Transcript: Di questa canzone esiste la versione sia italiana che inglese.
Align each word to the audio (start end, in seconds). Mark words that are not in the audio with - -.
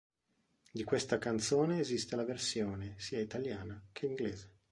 Di 0.71 0.83
questa 0.83 1.19
canzone 1.19 1.79
esiste 1.79 2.15
la 2.15 2.23
versione 2.25 2.95
sia 2.97 3.19
italiana 3.19 3.79
che 3.91 4.07
inglese. 4.07 4.55